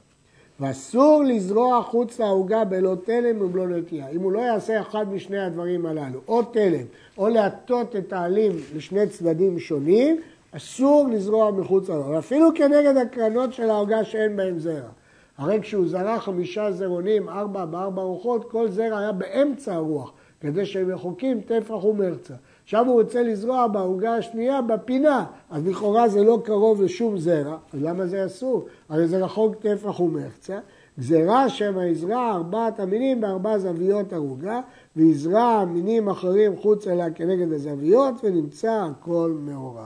ואסור 0.60 1.24
לזרוע 1.24 1.82
חוץ 1.82 2.18
לעוגה 2.18 2.64
בלא 2.64 2.96
תלם 3.04 3.42
ובלא 3.42 3.66
נטייה. 3.66 4.08
אם 4.08 4.20
הוא 4.20 4.32
לא 4.32 4.38
יעשה 4.38 4.80
אחד 4.80 5.12
משני 5.12 5.38
הדברים 5.38 5.86
הללו, 5.86 6.20
או 6.28 6.42
תלם, 6.42 6.84
או 7.18 7.28
להטות 7.28 7.96
את 7.96 8.12
העלים 8.12 8.52
לשני 8.76 9.06
צדדים 9.06 9.58
שונים, 9.58 10.20
אסור 10.52 11.08
לזרוע 11.12 11.50
מחוץ 11.50 11.88
לעוגה. 11.88 12.18
אפילו 12.18 12.48
כנגד 12.54 12.96
הקרנות 12.96 13.52
של 13.52 13.70
העוגה 13.70 14.04
שאין 14.04 14.36
בהם 14.36 14.58
זרע. 14.58 14.90
הרי 15.38 15.60
כשהוא 15.62 15.88
זרע 15.88 16.18
חמישה 16.18 16.72
זרעונים, 16.72 17.28
ארבע 17.28 17.64
בארבע 17.64 18.02
רוחות, 18.02 18.50
כל 18.50 18.68
זרע 18.68 18.98
היה 18.98 19.12
באמצע 19.12 19.74
הרוח. 19.74 20.12
כדי 20.44 20.66
שהם 20.66 20.90
רחוקים 20.90 21.40
טפח 21.40 21.84
ומרצה. 21.84 22.34
עכשיו 22.64 22.86
הוא 22.86 23.00
רוצה 23.00 23.22
לזרוע 23.22 23.66
בעוגה 23.66 24.16
השנייה 24.16 24.62
בפינה, 24.62 25.24
אז 25.50 25.66
לכאורה 25.66 26.08
זה 26.08 26.24
לא 26.24 26.38
קרוב 26.44 26.82
לשום 26.82 27.18
זרע, 27.18 27.56
אז 27.72 27.82
למה 27.82 28.06
זה 28.06 28.26
אסור? 28.26 28.64
הרי 28.88 29.08
זה 29.08 29.24
רחוק 29.24 29.54
טפח 29.54 30.00
ומרצה. 30.00 30.58
גזירה 30.98 31.48
שמא 31.48 31.80
יזרע 31.80 32.30
ארבעת 32.30 32.80
המינים 32.80 33.20
בארבע 33.20 33.58
זוויות 33.58 34.12
ערוגה, 34.12 34.60
ויזרע 34.96 35.64
מינים 35.64 36.08
אחרים 36.08 36.56
חוץ 36.56 36.86
אליה 36.86 37.10
כנגד 37.10 37.52
הזוויות, 37.52 38.14
ונמצא 38.24 38.86
הכל 38.90 39.36
מעורב. 39.40 39.84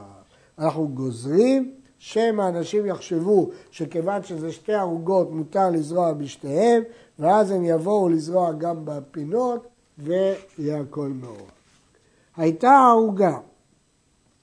אנחנו 0.59 0.89
גוזרים 0.89 1.73
שמא 1.99 2.49
אנשים 2.49 2.87
יחשבו 2.87 3.51
שכיוון 3.71 4.23
שזה 4.23 4.53
שתי 4.53 4.75
ערוגות 4.75 5.33
מותר 5.33 5.71
לזרוע 5.71 6.13
בשתיהן, 6.13 6.83
ואז 7.19 7.51
הם 7.51 7.65
יבואו 7.65 8.09
לזרוע 8.09 8.53
גם 8.53 8.77
בפינות, 8.85 9.67
ויהיה 9.99 10.81
הכל 10.81 11.09
מעורב. 11.09 11.51
הייתה 12.37 12.71
העוגה 12.71 13.39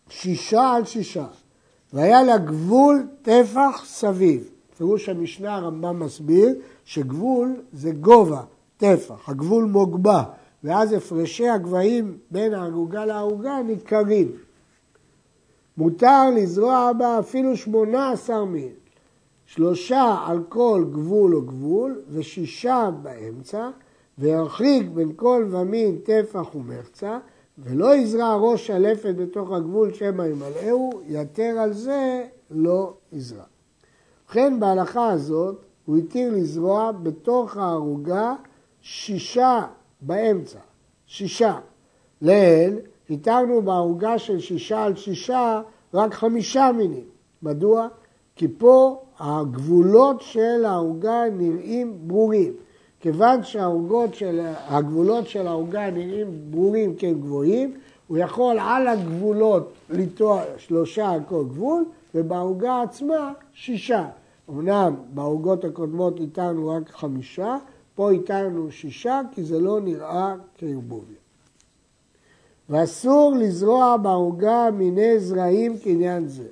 שישה 0.10 0.72
על 0.72 0.86
שישה, 0.86 1.28
והיה 1.94 2.24
לה 2.24 2.38
גבול 2.38 3.08
טפח 3.22 3.84
סביב. 3.86 4.50
פירוש 4.78 5.10
המשנה 5.10 5.56
הרמב"ם 5.56 6.00
מסביר 6.00 6.56
שגבול 6.86 7.62
זה 7.74 7.92
גובה, 7.92 8.42
טפח, 8.78 9.30
הגבול 9.30 9.66
מוגבה, 9.66 10.24
ואז 10.64 10.94
הפרשי 10.94 11.50
הגבהים 11.50 12.18
בין 12.32 12.54
הערוגה 12.54 13.06
לערוגה 13.06 13.62
ניכרים. 13.66 14.32
מותר 15.78 16.30
לזרוע 16.36 16.92
בה 16.98 17.20
אפילו 17.20 17.58
שמונה 17.58 18.12
עשר 18.12 18.46
מיל, 18.46 18.74
שלושה 19.46 20.18
על 20.28 20.44
כל 20.50 20.86
גבול 20.92 21.36
או 21.36 21.42
גבול 21.42 22.02
ושישה 22.10 22.90
באמצע, 23.02 23.70
וירחיק 24.18 24.90
בין 24.90 25.12
כל 25.16 25.48
ומין 25.50 25.98
טפח 26.04 26.56
ומחצה, 26.56 27.20
ולא 27.58 27.96
יזרע 27.96 28.36
ראש 28.36 28.68
שלפת 28.68 29.16
בתוך 29.18 29.52
הגבול 29.52 29.94
שמא 29.94 30.24
ימלאהו, 30.24 31.02
יתר 31.08 31.60
על 31.60 31.74
זה 31.74 32.26
לא 32.52 32.94
יזרע. 33.12 33.44
ובכן 34.26 34.60
בהלכה 34.60 35.10
הזאת 35.10 35.66
הוא 35.86 35.98
התיר 35.98 36.34
לזרוע 36.34 36.92
בתוך 36.92 37.58
הערוגה 37.58 38.34
שישה 38.82 39.68
באמצע, 40.02 40.60
שישה. 41.06 41.60
לעיל 42.22 42.80
התרנו 43.10 43.62
בערוגה 43.62 44.20
של 44.20 44.40
שישה 44.40 44.84
על 44.84 44.96
שישה 44.96 45.62
רק 45.94 46.14
חמישה 46.14 46.72
מינים. 46.78 47.06
מדוע? 47.42 47.88
כי 48.36 48.48
פה 48.58 49.04
הגבולות 49.20 50.22
של 50.22 50.66
הערוגה 50.66 51.24
נראים 51.32 51.98
ברורים. 52.08 52.54
כיוון 53.06 53.44
שהגבולות 53.44 55.28
של 55.28 55.48
העוגה 55.48 55.90
נראים 55.92 56.28
ברורים 56.50 56.96
כגבוהים, 56.96 57.74
הוא 58.08 58.18
יכול 58.18 58.60
על 58.60 58.88
הגבולות 58.88 59.74
לטוע 59.90 60.44
שלושה 60.58 61.10
על 61.10 61.20
כל 61.28 61.44
גבול, 61.44 61.86
ובעוגה 62.16 62.82
עצמה 62.82 63.34
שישה. 63.54 64.08
אמנם 64.50 64.96
בעוגות 65.14 65.66
הקודמות 65.66 66.20
איתרנו 66.20 66.70
רק 66.70 66.90
חמישה, 66.90 67.58
פה 67.96 68.12
איתרנו 68.12 68.72
שישה, 68.72 69.22
כי 69.32 69.44
זה 69.44 69.60
לא 69.60 69.82
נראה 69.82 70.36
כערבוביה. 70.58 71.18
ואסור 72.70 73.34
לזרוע 73.40 73.98
בעוגה 73.98 74.70
מיני 74.74 75.20
זרעים 75.20 75.76
כעניין 75.84 76.28
זה. 76.28 76.48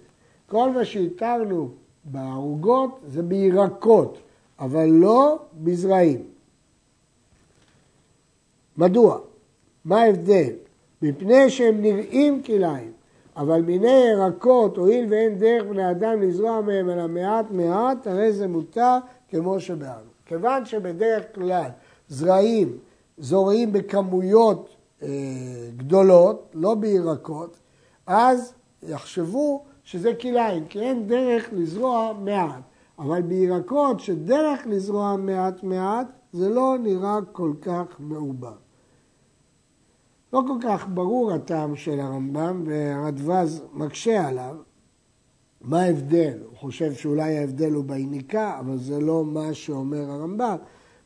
כל 0.50 0.72
מה 0.72 0.86
שאיתרנו 0.86 1.70
בערוגות 2.04 3.00
זה 3.08 3.24
בירקות, 3.24 4.18
אבל 4.60 4.86
לא 4.90 5.40
בזרעים. 5.54 6.33
מדוע? 8.78 9.20
מה 9.86 10.02
ההבדל? 10.02 10.54
מפני 11.02 11.50
שהם 11.50 11.82
נראים 11.82 12.44
כליים, 12.44 12.92
אבל 13.38 13.62
מיני 13.62 14.04
ירקות, 14.12 14.78
הואיל 14.78 15.06
ואין 15.10 15.38
דרך 15.38 15.64
בני 15.70 15.92
אדם 15.92 16.22
לזרוע 16.22 16.62
מהם 16.62 16.90
אלא 16.90 17.08
מעט 17.08 17.46
מעט, 17.52 18.08
הרי 18.08 18.34
זה 18.34 18.48
מותר 18.48 18.98
כמו 19.30 19.60
שבאנו. 19.60 20.14
כיוון 20.26 20.66
שבדרך 20.66 21.24
כלל 21.36 21.70
זרעים 22.08 22.78
זורעים 23.18 23.74
בכמויות 23.74 24.76
אה, 25.04 25.08
גדולות, 25.78 26.50
לא 26.54 26.76
בירקות, 26.76 27.58
אז 28.08 28.54
יחשבו 28.84 29.64
שזה 29.84 30.14
כליים, 30.14 30.66
כי 30.66 30.80
אין 30.80 31.08
דרך 31.08 31.50
לזרוע 31.52 32.14
מעט. 32.20 32.62
אבל 33.00 33.22
בירקות 33.22 34.00
שדרך 34.00 34.60
לזרוע 34.66 35.16
מעט 35.16 35.64
מעט, 35.64 36.08
זה 36.34 36.50
לא 36.50 36.76
נראה 36.80 37.20
כל 37.32 37.54
כך 37.62 37.86
מעובד. 38.00 38.63
לא 40.34 40.44
כל 40.48 40.58
כך 40.64 40.88
ברור 40.94 41.34
הטעם 41.34 41.76
של 41.76 42.00
הרמב"ם, 42.00 42.64
והרדווז 42.66 43.64
מקשה 43.74 44.28
עליו. 44.28 44.56
מה 45.62 45.82
ההבדל? 45.82 46.38
הוא 46.50 46.58
חושב 46.58 46.94
שאולי 46.94 47.38
ההבדל 47.38 47.72
הוא 47.72 47.84
ביניקה, 47.84 48.60
אבל 48.60 48.78
זה 48.78 49.00
לא 49.00 49.26
מה 49.26 49.54
שאומר 49.54 50.12
הרמב"ם. 50.12 50.56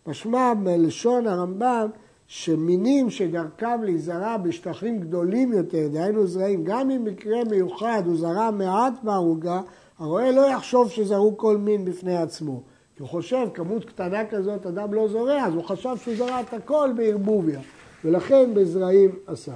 משמע 0.07 0.53
בלשון 0.63 1.27
הרמב"ם 1.27 1.89
שמינים 2.27 3.10
שדרכם 3.10 3.84
להיזרע 3.84 4.38
בשטחים 4.38 5.00
גדולים 5.00 5.53
יותר, 5.53 5.88
דהיינו 5.91 6.27
זרעים, 6.27 6.63
גם 6.63 6.91
אם 6.91 7.03
מקרה 7.03 7.38
מיוחד 7.50 8.03
הוא 8.05 8.17
זרע 8.17 8.51
מעט 8.51 8.93
בערוגה, 9.03 9.62
הרועה 10.00 10.31
לא 10.31 10.50
יחשוב 10.51 10.89
שזרעו 10.89 11.38
כל 11.38 11.57
מין 11.57 11.86
בפני 11.86 12.17
עצמו. 12.17 12.62
כי 12.96 13.01
הוא 13.01 13.10
חושב, 13.10 13.48
כמות 13.53 13.86
קטנה 13.86 14.25
כזאת 14.25 14.65
אדם 14.65 14.93
לא 14.93 15.07
זורע, 15.07 15.46
אז 15.46 15.53
הוא 15.53 15.63
חשב 15.63 15.98
שהוא 15.98 16.15
זרע 16.15 16.41
את 16.41 16.53
הכל 16.53 16.89
בערבוביה. 16.96 17.60
ולכן 18.06 18.54
בזרעים 18.54 19.12
אסר. 19.25 19.51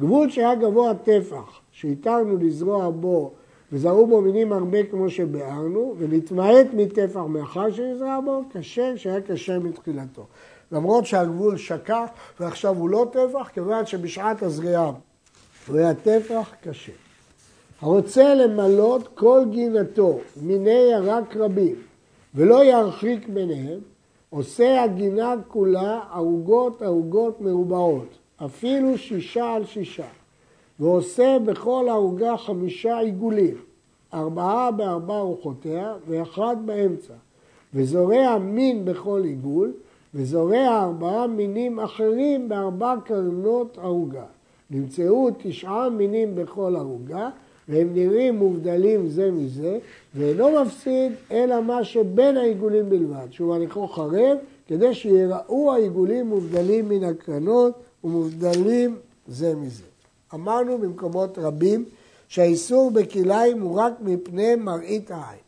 גבול 0.00 0.30
שהיה 0.30 0.54
גבוה 0.54 0.94
טפח, 0.94 1.60
שהתרנו 1.72 2.36
לזרוע 2.36 2.90
בו 2.90 3.32
וזרעו 3.72 4.06
בו 4.06 4.20
מינים 4.20 4.52
הרבה 4.52 4.82
כמו 4.82 5.10
שביארנו, 5.10 5.94
ולהתמעט 5.98 6.66
מטפח 6.72 7.20
מאחר 7.20 7.72
שנזרע 7.72 8.20
בו, 8.24 8.42
כשר 8.52 8.96
שהיה 8.96 9.20
כשר 9.20 9.60
מתחילתו. 9.60 10.26
למרות 10.72 11.06
שהגבול 11.06 11.56
שקע 11.56 12.04
ועכשיו 12.40 12.76
הוא 12.76 12.90
לא 12.90 13.06
טפח, 13.12 13.48
כיוון 13.48 13.86
שבשעת 13.86 14.42
הזריעה 14.42 14.92
הוא 15.68 15.76
היה 15.76 15.94
טפח 15.94 16.54
קשה. 16.62 16.92
הרוצה 17.80 18.34
למלות 18.34 19.08
כל 19.14 19.40
גינתו 19.50 20.20
מיני 20.42 20.90
ירק 20.92 21.36
רבים 21.36 21.74
ולא 22.34 22.64
ירחיק 22.64 23.28
ביניהם, 23.28 23.78
עושה 24.30 24.82
הגינה 24.82 25.34
כולה 25.48 26.00
ערוגות 26.12 26.82
ערוגות 26.82 27.40
מרובעות, 27.40 28.18
אפילו 28.44 28.98
שישה 28.98 29.54
על 29.54 29.64
שישה, 29.64 30.06
ועושה 30.80 31.38
בכל 31.46 31.86
ערוגה 31.90 32.36
חמישה 32.36 32.98
עיגולים, 32.98 33.56
ארבעה 34.14 34.70
בארבע 34.70 35.18
רוחותיה 35.18 35.94
ואחד 36.08 36.56
באמצע, 36.64 37.14
וזורע 37.74 38.38
מין 38.38 38.84
בכל 38.84 39.22
עיגול, 39.24 39.72
וזורע 40.14 40.82
ארבעה 40.82 41.26
מינים 41.26 41.80
אחרים 41.80 42.48
בארבע 42.48 42.94
קרנות 43.04 43.78
ערוגה. 43.78 44.24
נמצאו 44.70 45.28
תשעה 45.38 45.88
מינים 45.90 46.34
בכל 46.34 46.76
ערוגה, 46.76 47.30
והם 47.68 47.88
נראים 47.94 48.36
מובדלים 48.36 49.08
זה 49.08 49.30
מזה, 49.30 49.78
ואינו 50.14 50.62
מפסיד 50.64 51.12
אלא 51.30 51.62
מה 51.62 51.84
שבין 51.84 52.36
העיגולים 52.36 52.90
בלבד, 52.90 53.26
שהוא 53.30 53.56
מניחו 53.56 53.88
חרב, 53.88 54.38
כדי 54.68 54.94
שיראו 54.94 55.72
העיגולים 55.72 56.26
מובדלים 56.26 56.88
מן 56.88 57.04
הקרנות 57.04 57.72
ומובדלים 58.04 58.96
זה 59.28 59.54
מזה. 59.54 59.84
אמרנו 60.34 60.78
במקומות 60.78 61.38
רבים 61.38 61.84
שהאיסור 62.28 62.90
בכליים 62.90 63.60
הוא 63.60 63.80
רק 63.80 63.92
מפני 64.00 64.54
מראית 64.54 65.10
העין. 65.10 65.38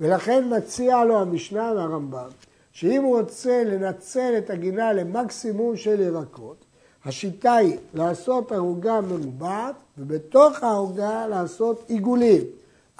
ולכן 0.00 0.56
מציע 0.56 1.04
לו 1.04 1.20
המשנה 1.20 1.72
והרמב"ם, 1.76 2.28
שאם 2.72 3.02
הוא 3.02 3.18
רוצה 3.18 3.64
לנצל 3.64 4.34
את 4.38 4.50
הגינה 4.50 4.92
למקסימום 4.92 5.76
של 5.76 6.00
ירקות, 6.00 6.56
השיטה 7.04 7.54
היא 7.54 7.76
לעשות 7.94 8.52
ערוגה 8.52 9.00
מרובעת, 9.00 9.74
ובתוך 9.98 10.62
הערוגה 10.62 11.26
לעשות 11.26 11.84
עיגולים. 11.88 12.42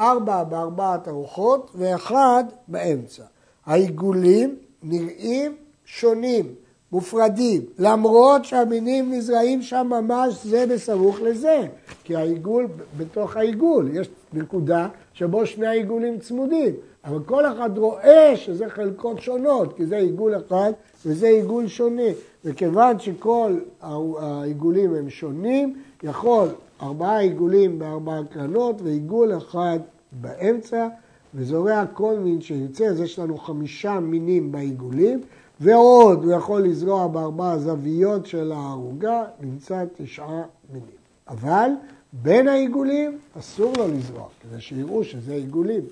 ארבע 0.01 0.45
בארבעת 0.45 1.09
ארוחות 1.09 1.71
ואחד 1.75 2.45
באמצע. 2.69 3.23
העיגולים 3.67 4.57
נראים 4.83 5.57
שונים, 5.85 6.55
מופרדים, 6.93 7.63
למרות 7.79 8.45
שהמינים 8.45 9.13
נזרעים 9.13 9.63
שם 9.63 9.87
ממש 9.91 10.47
זה 10.47 10.65
בסמוך 10.67 11.21
לזה, 11.21 11.61
כי 12.05 12.17
העיגול 12.17 12.67
בתוך 12.97 13.37
העיגול, 13.37 13.91
יש 13.93 14.11
נקודה 14.33 14.89
שבו 15.13 15.47
שני 15.47 15.67
העיגולים 15.67 16.19
צמודים, 16.19 16.75
אבל 17.05 17.23
כל 17.23 17.47
אחד 17.47 17.79
רואה 17.79 18.33
שזה 18.37 18.69
חלקות 18.69 19.21
שונות, 19.21 19.77
כי 19.77 19.87
זה 19.87 19.97
עיגול 19.97 20.35
אחד 20.37 20.73
וזה 21.07 21.27
עיגול 21.27 21.67
שונה, 21.67 22.11
וכיוון 22.45 22.99
שכל 22.99 23.59
העיגולים 23.81 24.95
הם 24.95 25.11
שונים, 25.11 25.77
יכול 26.03 26.49
ארבעה 26.83 27.19
עיגולים 27.19 27.79
בארבעה 27.79 28.25
קרנות 28.25 28.83
ועיגול 28.83 29.37
אחד 29.37 29.79
באמצע, 30.13 30.89
וזורע 31.35 31.85
כל 31.93 32.15
מין 32.19 32.41
שיוצא, 32.41 32.85
אז 32.85 33.01
יש 33.01 33.19
לנו 33.19 33.39
חמישה 33.39 34.01
מינים 34.01 34.53
בעיגולים, 34.53 35.21
ועוד 35.63 36.25
הוא 36.25 36.33
יכול 36.33 36.63
לזרוע 36.63 37.07
בארבע 37.07 37.59
זוויות 37.59 38.27
של 38.27 38.53
הערוגה, 38.53 39.25
נמצא 39.41 39.85
תשעה 39.97 40.43
מינים. 40.73 40.87
אבל 41.29 41.71
בין 42.13 42.49
העיגולים 42.49 43.19
אסור 43.39 43.73
לו 43.79 43.89
לזרוע, 43.89 44.29
כדי 44.43 44.61
שיראו 44.61 45.05
שזה 45.05 45.35
עיגולים. 45.35 45.83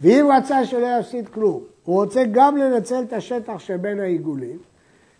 ואם 0.00 0.28
רצה 0.38 0.66
שלא 0.66 0.86
יפסיד 1.00 1.28
כלום, 1.28 1.60
הוא 1.84 2.02
רוצה 2.02 2.22
גם 2.32 2.56
לנצל 2.56 3.02
את 3.08 3.12
השטח 3.12 3.58
שבין 3.58 4.00
העיגולים, 4.00 4.58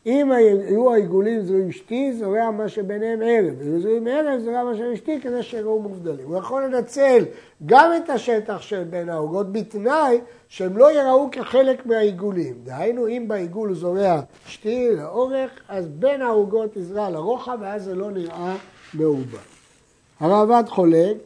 אם 0.06 0.32
היו 0.32 0.92
העיגולים 0.92 1.40
זרועים 1.40 1.72
שתי, 1.72 2.12
זורע 2.12 2.50
מה 2.50 2.68
שביניהם 2.68 3.20
ערב. 3.24 3.54
אם 3.62 3.78
זרועים 3.80 4.06
ערב, 4.06 4.40
זורע 4.40 4.64
מה 4.64 4.74
שביניהם 4.74 4.96
שתי, 4.96 5.20
כדי 5.20 5.42
שיראו 5.42 5.82
מובדלים. 5.82 6.28
הוא 6.28 6.36
יכול 6.36 6.64
לנצל 6.64 7.24
גם 7.66 7.90
את 7.96 8.10
השטח 8.10 8.60
של 8.60 8.84
בין 8.84 9.08
העוגות, 9.08 9.52
בתנאי 9.52 10.20
שהם 10.48 10.76
לא 10.76 10.92
יראו 10.92 11.28
כחלק 11.32 11.86
מהעיגולים. 11.86 12.54
דהיינו, 12.64 13.08
אם 13.08 13.24
בעיגול 13.28 13.74
זורע 13.74 14.20
שתי 14.46 14.96
לאורך, 14.96 15.50
אז 15.68 15.88
בין 15.88 16.22
העוגות 16.22 16.76
יזרע 16.76 17.10
לרוחב, 17.10 17.58
ואז 17.60 17.84
זה 17.84 17.94
לא 17.94 18.10
נראה 18.10 18.56
מעובד. 18.94 19.38
הרעב"ד 20.20 20.68
חולק 20.68 21.16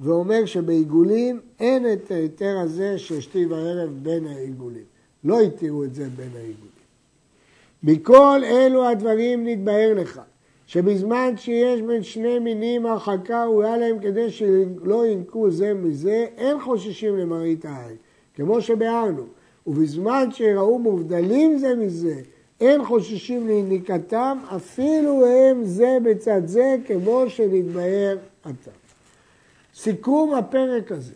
ואומר 0.00 0.46
שבעיגולים 0.46 1.40
אין 1.60 1.92
את 1.92 2.10
ההיתר 2.10 2.58
הזה 2.58 2.98
של 2.98 3.20
שתי 3.20 3.46
וערב 3.46 3.90
בין 4.02 4.26
העיגולים. 4.26 4.84
לא 5.24 5.40
התירו 5.40 5.84
את 5.84 5.94
זה 5.94 6.04
בין 6.16 6.30
העיגולים. 6.34 6.81
מכל 7.82 8.40
אלו 8.44 8.88
הדברים 8.88 9.46
נתבהר 9.46 9.94
לך, 9.94 10.20
שבזמן 10.66 11.36
שיש 11.36 11.82
בין 11.82 12.02
שני 12.02 12.38
מינים 12.38 12.86
הרחקה 12.86 13.44
ראויה 13.44 13.76
להם 13.76 13.98
כדי 13.98 14.30
שלא 14.30 15.06
ינקו 15.06 15.50
זה 15.50 15.74
מזה, 15.74 16.26
אין 16.36 16.60
חוששים 16.60 17.16
למראית 17.16 17.64
העין, 17.64 17.96
כמו 18.34 18.60
שביארנו. 18.60 19.22
ובזמן 19.66 20.28
שראו 20.30 20.78
מובדלים 20.78 21.58
זה 21.58 21.74
מזה, 21.74 22.14
אין 22.60 22.84
חוששים 22.84 23.46
ליניקתם, 23.46 24.38
אפילו 24.56 25.26
הם 25.26 25.64
זה 25.64 25.98
בצד 26.02 26.46
זה, 26.46 26.76
כמו 26.86 27.24
שנתבהר 27.28 28.16
עתה. 28.44 28.70
סיכום 29.74 30.34
הפרק 30.34 30.92
הזה, 30.92 31.14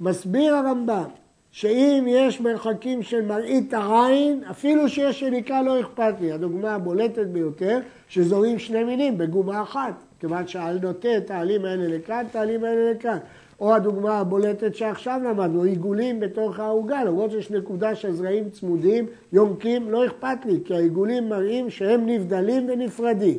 מסביר 0.00 0.54
הרמב"ם 0.54 1.08
שאם 1.54 2.04
יש 2.08 2.40
מרחקים 2.40 3.02
של 3.02 3.22
מראית 3.22 3.74
העין, 3.74 4.44
אפילו 4.50 4.88
שיש 4.88 5.22
יניקה 5.22 5.62
לא 5.62 5.80
אכפת 5.80 6.14
לי. 6.20 6.32
הדוגמה 6.32 6.74
הבולטת 6.74 7.26
ביותר, 7.26 7.78
שזורים 8.08 8.58
שני 8.58 8.84
מינים 8.84 9.18
בגומה 9.18 9.62
אחת, 9.62 9.92
כיוון 10.20 10.46
שהעל 10.46 10.78
נוטה 10.82 11.16
את 11.16 11.30
העלים 11.30 11.64
האלה 11.64 11.96
לכאן, 11.96 12.24
את 12.30 12.36
העלים 12.36 12.64
האלה 12.64 12.92
לכאן. 12.92 13.18
או 13.60 13.74
הדוגמה 13.74 14.18
הבולטת 14.18 14.74
שעכשיו 14.74 15.20
למדנו, 15.24 15.62
עיגולים 15.62 16.20
בתוך 16.20 16.58
העוגה, 16.58 17.04
למרות 17.04 17.30
שיש 17.30 17.50
נקודה 17.50 17.94
של 17.94 18.12
זרעים 18.12 18.50
צמודים, 18.50 19.06
יונקים, 19.32 19.90
לא 19.90 20.06
אכפת 20.06 20.38
לי, 20.44 20.60
כי 20.64 20.74
העיגולים 20.74 21.28
מראים 21.28 21.70
שהם 21.70 22.06
נבדלים 22.06 22.68
ונפרדים. 22.68 23.38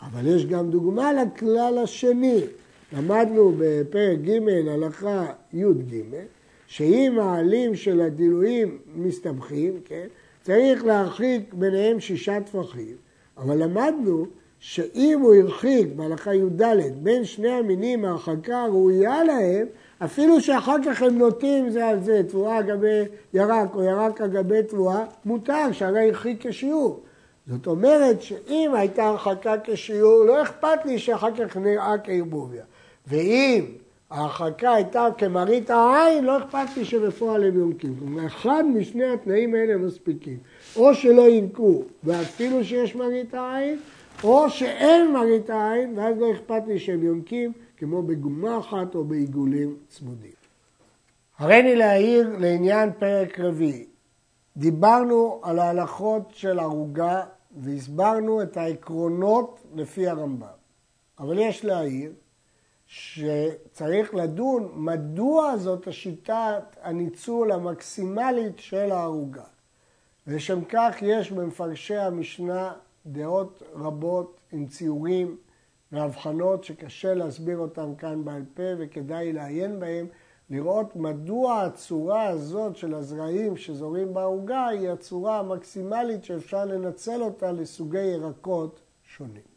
אבל 0.00 0.26
יש 0.26 0.46
גם 0.46 0.70
דוגמה 0.70 1.12
לכלל 1.12 1.78
השני. 1.82 2.40
למדנו 2.92 3.52
בפרק 3.58 4.18
ג' 4.18 4.68
הלכה 4.68 5.26
י"ג, 5.52 6.02
שאם 6.72 7.18
העלים 7.20 7.74
של 7.74 8.00
הדילויים 8.00 8.78
מסתבכים, 8.94 9.80
כן, 9.84 10.06
צריך 10.42 10.84
להרחיק 10.84 11.54
ביניהם 11.54 12.00
שישה 12.00 12.40
טפחים, 12.40 12.96
אבל 13.38 13.62
למדנו 13.62 14.26
שאם 14.58 15.18
הוא 15.22 15.34
הרחיק 15.34 15.88
בהלכה 15.96 16.34
י"ד 16.34 16.62
בין 17.02 17.24
שני 17.24 17.48
המינים 17.48 18.04
ההרחקה 18.04 18.62
הראויה 18.62 19.24
להם, 19.24 19.66
אפילו 20.04 20.40
שאחר 20.40 20.76
כך 20.86 21.02
הם 21.02 21.18
נוטים 21.18 21.70
זה 21.70 21.86
על 21.86 22.00
זה, 22.00 22.22
תבואה 22.28 22.56
על 22.56 22.62
גבי 22.62 23.02
ירק 23.34 23.74
או 23.74 23.82
ירק 23.82 24.20
על 24.20 24.30
גבי 24.30 24.62
תבואה, 24.62 25.04
מותר 25.24 25.72
שהרי 25.72 26.08
הרחיק 26.08 26.46
כשיעור. 26.46 27.00
זאת 27.46 27.66
אומרת 27.66 28.22
שאם 28.22 28.70
הייתה 28.74 29.04
הרחקה 29.04 29.54
כשיעור, 29.64 30.24
לא 30.24 30.42
אכפת 30.42 30.84
לי 30.84 30.98
שאחר 30.98 31.30
כך 31.36 31.56
נראה 31.56 31.98
כערבוביה. 31.98 32.64
ואם 33.06 33.64
ההרחקה 34.12 34.74
הייתה 34.74 35.06
כמראית 35.18 35.70
העין, 35.70 36.24
לא 36.24 36.38
אכפת 36.38 36.76
לי 36.76 36.84
שבפועל 36.84 37.44
הם 37.44 37.58
יונקים. 37.58 38.18
אחד 38.26 38.64
משני 38.74 39.04
התנאים 39.04 39.54
האלה 39.54 39.76
מספיקים. 39.76 40.38
או 40.76 40.94
שלא 40.94 41.28
ינקו, 41.28 41.82
ואפילו 42.04 42.64
שיש 42.64 42.96
מראית 42.96 43.34
העין, 43.34 43.78
או 44.24 44.50
שאין 44.50 45.12
מראית 45.12 45.50
העין, 45.50 45.98
ואז 45.98 46.18
לא 46.18 46.32
אכפת 46.32 46.62
לי 46.66 46.78
שהם 46.78 47.02
יונקים, 47.02 47.52
כמו 47.76 48.02
בגומה 48.02 48.58
אחת 48.58 48.94
או 48.94 49.04
בעיגולים 49.04 49.76
צמודים. 49.88 50.32
הריני 51.38 51.76
להעיר 51.76 52.36
לעניין 52.38 52.90
פרק 52.98 53.40
רביעי. 53.40 53.86
דיברנו 54.56 55.40
על 55.42 55.58
ההלכות 55.58 56.30
של 56.32 56.58
ערוגה 56.58 57.22
והסברנו 57.56 58.42
את 58.42 58.56
העקרונות 58.56 59.60
לפי 59.74 60.08
הרמב"ם. 60.08 60.46
אבל 61.18 61.38
יש 61.38 61.64
להעיר 61.64 62.12
שצריך 62.94 64.14
לדון 64.14 64.72
מדוע 64.74 65.56
זאת 65.56 65.86
השיטת 65.86 66.76
הניצול 66.82 67.52
המקסימלית 67.52 68.58
של 68.58 68.92
הערוגה. 68.92 69.44
ולשם 70.26 70.64
כך 70.68 70.96
יש 71.02 71.32
במפרשי 71.32 71.96
המשנה 71.96 72.72
דעות 73.06 73.62
רבות 73.74 74.40
עם 74.52 74.66
ציורים 74.66 75.36
והבחנות 75.92 76.64
שקשה 76.64 77.14
להסביר 77.14 77.58
אותם 77.58 77.94
כאן 77.94 78.24
בעל 78.24 78.44
פה 78.54 78.62
וכדאי 78.78 79.32
לעיין 79.32 79.80
בהם, 79.80 80.06
לראות 80.50 80.96
מדוע 80.96 81.60
הצורה 81.60 82.26
הזאת 82.26 82.76
של 82.76 82.94
הזרעים 82.94 83.56
שזורים 83.56 84.14
בערוגה 84.14 84.66
היא 84.66 84.88
הצורה 84.90 85.38
המקסימלית 85.38 86.24
שאפשר 86.24 86.64
לנצל 86.64 87.22
אותה 87.22 87.52
לסוגי 87.52 88.04
ירקות 88.04 88.80
שונים. 89.02 89.51